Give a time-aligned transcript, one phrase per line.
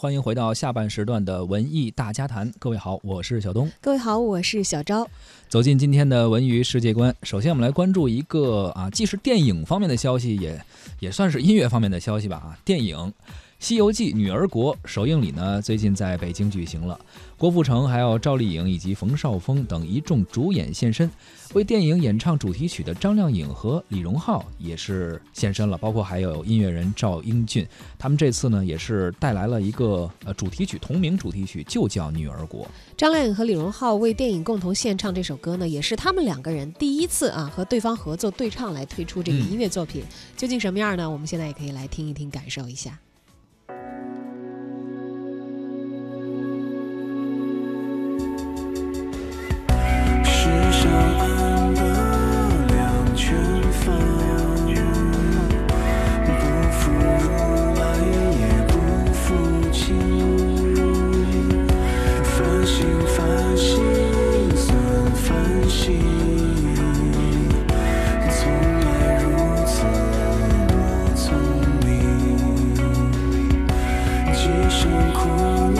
[0.00, 2.48] 欢迎回到下半时段的文艺大家谈。
[2.60, 3.68] 各位好，我是小东。
[3.80, 5.04] 各位好，我是小昭。
[5.48, 10.64] 走进今天的文娱世界观，首先我们来关注一个啊，既是电影方面的消息，也
[11.00, 12.96] 也算是音乐方面的消息吧啊，电影。
[13.60, 16.98] 《西游记女儿国》首映礼呢，最近在北京举行了，
[17.36, 21.10] 郭富城、还有赵丽颖以及冯绍峰等一众主演现身，
[21.54, 27.66] 为电影演唱主题曲的张靓颖和李荣浩也是现身了，包括还有音乐人赵英俊，
[27.98, 32.64] 他们这次呢也是带来了一个呃主题曲，同名主题曲就叫《女儿国》。
[32.96, 40.04] 张靓颖和李荣浩为电影共同献唱这首歌呢，也是他们两个人第一次啊和对方合作对唱来推出这个音乐作品，
[40.36, 41.10] 究竟什么样呢？
[41.10, 42.96] 我们现在也可以来听一听，感受一下。
[75.18, 75.77] cruel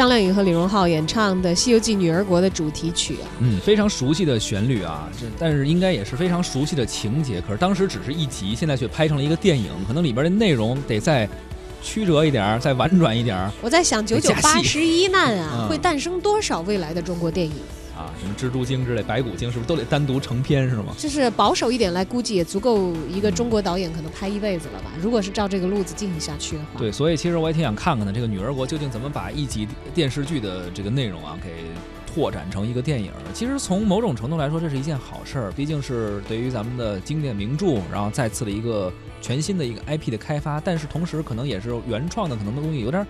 [0.00, 7.38] 张靓颖和李荣浩演唱的《西游记女儿国》的主题曲啊，嗯，非常熟悉的旋律啊，这但是应该也是非常熟悉的情节。
[7.38, 11.28] 可是当时只是一集，现在却拍成了一个电影，可能里边的内容得再
[11.82, 13.46] 曲折一点，再婉转一点。
[13.60, 17.52] 我在想，九九八十一难啊，会诞生多少未来的中国电影？
[18.00, 20.94] 啊，什么蜘蛛精之类、白骨精，是不是都得单独成片是吗？
[20.96, 24.90] 就是保守一点来估计，也足够一个中国导演可能拍一辈子了吧？
[25.00, 31.50] 如果是照这个路子进行下去的话，对，所以其实我也挺想看看呢，这个《女儿国》究竟怎么把一集电视剧的这个内容啊给。
[32.12, 35.52] 拓展成一个电影，其实从某种程度来说，这是一件好事儿。
[35.52, 38.92] 毕竟是对于咱们的经典名著，然后再次的一个
[39.22, 40.60] 全新的一个 IP 的开发。
[40.60, 43.06] 但是同时，可能也是原创的，可能的东西有点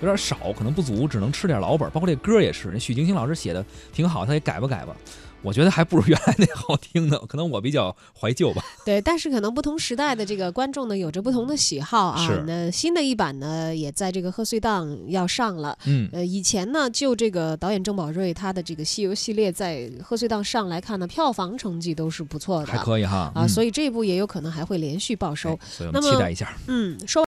[0.00, 1.88] 有点少，可能不足，只能吃点老本。
[1.92, 4.94] 包括这歌也是，许晶晶老师写的挺好，他也改吧改吧。
[5.42, 8.62] 我觉得还不如原来那好听呢，可能我比较怀旧吧。
[8.84, 12.44] 对，但是可能不同时代的这个观众呢，有着不同的喜好啊。
[12.46, 15.76] 那新的一版呢，也在这个贺岁档要上了。
[15.86, 16.08] 嗯。
[16.12, 23.32] 呃，以前呢，就这个导演郑宝瑞他的这个《西游》系列在贺岁档上来看呢，票房成绩都是不错的，还可以哈。
[23.34, 25.58] 啊，所以这部也有可能还会连续报收。
[25.68, 26.56] 所以我们期待一下。
[26.66, 27.20] 嗯，说。